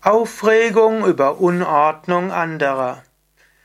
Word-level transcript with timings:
Aufregung 0.00 1.04
über 1.04 1.40
Unordnung 1.40 2.30
anderer. 2.30 3.02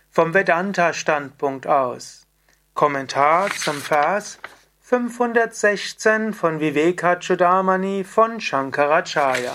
Vom 0.09 0.33
Vedanta-Standpunkt 0.33 1.67
aus. 1.67 2.25
Kommentar 2.73 3.51
zum 3.51 3.75
Vers 3.79 4.39
516 4.81 6.33
von 6.33 6.59
Vivekachudamani 6.59 8.03
von 8.03 8.41
Shankaracharya. 8.41 9.53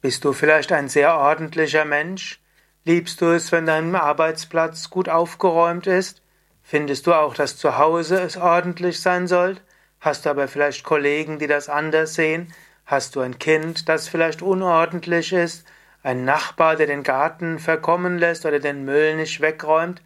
Bist 0.00 0.24
du 0.24 0.32
vielleicht 0.32 0.70
ein 0.70 0.88
sehr 0.88 1.18
ordentlicher 1.18 1.84
Mensch? 1.84 2.40
Liebst 2.84 3.20
du 3.20 3.26
es, 3.26 3.50
wenn 3.50 3.66
dein 3.66 3.96
Arbeitsplatz 3.96 4.88
gut 4.88 5.08
aufgeräumt 5.08 5.88
ist? 5.88 6.22
Findest 6.62 7.08
du 7.08 7.14
auch, 7.14 7.34
dass 7.34 7.56
zu 7.56 7.76
Hause 7.76 8.20
es 8.20 8.36
ordentlich 8.36 9.00
sein 9.00 9.26
soll? 9.26 9.56
Hast 9.98 10.26
du 10.26 10.30
aber 10.30 10.46
vielleicht 10.46 10.84
Kollegen, 10.84 11.40
die 11.40 11.48
das 11.48 11.68
anders 11.68 12.14
sehen? 12.14 12.54
Hast 12.88 13.16
du 13.16 13.20
ein 13.20 13.38
Kind, 13.38 13.86
das 13.90 14.08
vielleicht 14.08 14.40
unordentlich 14.40 15.34
ist? 15.34 15.66
Ein 16.02 16.24
Nachbar, 16.24 16.74
der 16.74 16.86
den 16.86 17.02
Garten 17.02 17.58
verkommen 17.58 18.16
lässt 18.16 18.46
oder 18.46 18.60
den 18.60 18.86
Müll 18.86 19.14
nicht 19.14 19.42
wegräumt? 19.42 20.00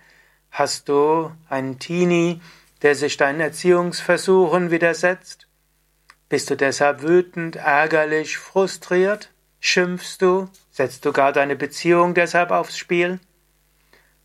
Hast 0.51 0.89
du 0.89 1.31
einen 1.49 1.79
Teenie, 1.79 2.41
der 2.83 2.97
sich 2.97 3.17
deinen 3.17 3.39
Erziehungsversuchen 3.39 4.73
widersetzt? 4.73 5.47
Bist 6.29 6.51
du 6.51 6.57
deshalb 6.57 7.03
wütend, 7.03 7.55
ärgerlich, 7.55 8.37
frustriert? 8.37 9.31
Schimpfst 9.61 10.17
du? 10.19 10.49
Setzt 10.73 11.05
du 11.05 11.13
gar 11.13 11.33
deine 11.33 11.55
Beziehung 11.55 12.15
deshalb 12.15 12.51
aufs 12.51 12.77
Spiel? 12.77 13.21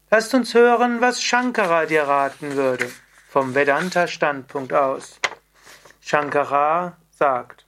Lasst 0.09 0.33
uns 0.33 0.55
hören, 0.55 0.99
was 0.99 1.21
Shankara 1.21 1.85
dir 1.85 2.05
raten 2.07 2.55
würde, 2.55 2.89
vom 3.29 3.53
Vedanta-Standpunkt 3.53 4.73
aus. 4.73 5.19
Shankara 6.01 6.97
sagt, 7.11 7.66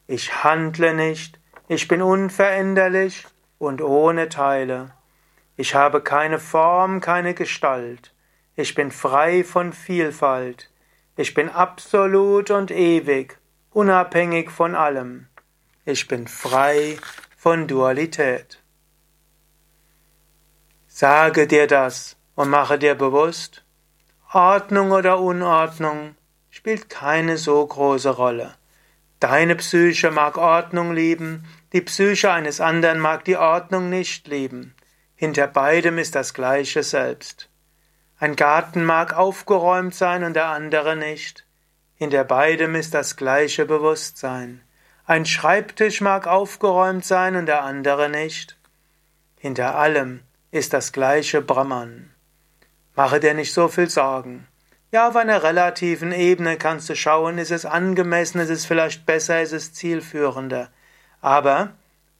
Ich 0.08 0.44
handle 0.44 0.96
nicht, 0.96 1.40
ich 1.68 1.88
bin 1.88 2.02
unveränderlich 2.02 3.28
und 3.60 3.84
ohne 3.84 4.30
Teile. 4.30 4.94
Ich 5.58 5.76
habe 5.76 6.02
keine 6.02 6.40
Form, 6.40 7.02
keine 7.02 7.36
Gestalt. 7.36 8.16
Ich 8.56 8.74
bin 8.74 8.90
frei 8.90 9.44
von 9.44 9.74
Vielfalt. 9.74 10.72
Ich 11.18 11.36
bin 11.36 11.50
absolut 11.50 12.50
und 12.50 12.72
ewig, 12.72 13.39
unabhängig 13.72 14.52
von 14.52 14.76
allem. 14.76 15.28
Ich 15.86 16.08
bin 16.08 16.28
frei 16.28 16.98
von 17.38 17.68
Dualität. 17.68 18.62
Sage 20.88 21.48
dir 21.48 21.68
das 21.68 22.18
und 22.36 22.50
mache 22.50 22.78
dir 22.80 22.96
bewusst, 22.96 23.64
Ordnung 24.32 24.92
oder 24.92 25.20
Unordnung 25.20 26.16
spielt 26.50 26.90
keine 26.90 27.38
so 27.38 27.66
große 27.66 28.10
Rolle. 28.10 28.54
Deine 29.20 29.56
Psyche 29.56 30.12
mag 30.12 30.38
Ordnung 30.38 30.94
lieben, 30.94 31.46
die 31.74 31.82
Psyche 31.82 32.32
eines 32.32 32.62
anderen 32.62 33.00
mag 33.00 33.26
die 33.26 33.38
Ordnung 33.38 33.90
nicht 33.90 34.28
lieben. 34.28 34.76
Hinter 35.16 35.48
beidem 35.48 35.98
ist 35.98 36.16
das 36.16 36.34
gleiche 36.34 36.84
Selbst. 36.84 37.50
Ein 38.18 38.36
Garten 38.36 38.84
mag 38.84 39.14
aufgeräumt 39.14 39.94
sein 39.96 40.24
und 40.24 40.34
der 40.34 40.48
andere 40.48 40.96
nicht. 40.96 41.46
Hinter 42.00 42.24
beidem 42.24 42.74
ist 42.74 42.96
das 42.96 43.18
gleiche 43.18 43.66
Bewusstsein. 43.66 44.62
Ein 45.06 45.26
Schreibtisch 45.26 46.02
mag 46.02 46.26
aufgeräumt 46.26 47.06
sein 47.06 47.36
und 47.36 47.46
der 47.46 47.64
andere 47.64 48.10
nicht. 48.10 48.58
Hinter 49.38 49.76
allem 49.76 50.22
ist 50.50 50.74
das 50.74 50.92
gleiche 50.92 51.42
Brahman. 51.42 52.10
Mache 52.96 53.20
dir 53.20 53.36
nicht 53.36 53.54
so 53.54 53.68
viel 53.68 53.90
Sorgen. 53.90 54.48
Ja, 54.92 55.10
auf 55.10 55.16
einer 55.16 55.44
relativen 55.44 56.12
Ebene 56.12 56.58
kannst 56.58 56.90
du 56.90 56.96
schauen, 56.96 57.38
ist 57.38 57.52
es 57.52 57.66
angemessen, 57.66 58.40
ist 58.40 58.50
es 58.50 58.66
vielleicht 58.66 59.06
besser, 59.06 59.44
ist 59.44 59.52
es 59.52 59.74
zielführender. 59.74 60.70
Aber 61.22 61.74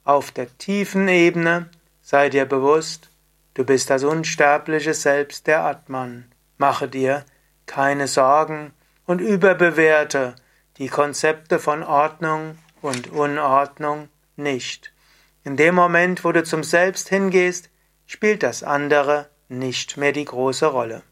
auf 0.04 0.30
der 0.30 0.56
tiefen 0.58 1.08
Ebene 1.08 1.68
Sei 2.02 2.28
dir 2.28 2.44
bewusst, 2.44 3.08
du 3.54 3.64
bist 3.64 3.88
das 3.88 4.04
unsterbliche 4.04 4.94
Selbst 4.94 5.46
der 5.46 5.64
Atman. 5.64 6.24
Mache 6.58 6.88
dir 6.88 7.24
keine 7.66 8.08
Sorgen 8.08 8.72
und 9.10 9.20
überbewerte 9.20 10.36
die 10.76 10.86
Konzepte 10.86 11.58
von 11.58 11.82
Ordnung 11.82 12.56
und 12.80 13.10
Unordnung 13.10 14.08
nicht. 14.36 14.92
In 15.42 15.56
dem 15.56 15.74
Moment, 15.74 16.22
wo 16.24 16.30
du 16.30 16.44
zum 16.44 16.62
Selbst 16.62 17.08
hingehst, 17.08 17.70
spielt 18.06 18.44
das 18.44 18.62
andere 18.62 19.28
nicht 19.48 19.96
mehr 19.96 20.12
die 20.12 20.24
große 20.24 20.66
Rolle. 20.66 21.02